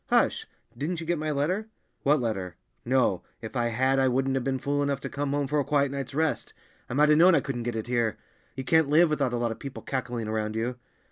[0.09, 0.47] "Hush!
[0.75, 1.67] Didn't you get my letter?"
[2.01, 2.55] "What letter?
[2.83, 5.63] No, if I had I wouldn't have been fool enough to come home for a
[5.63, 6.55] quiet night's rest;
[6.89, 8.17] I might have known I couldn't get it here.
[8.55, 10.77] You can't live without a lot of people cackling around you."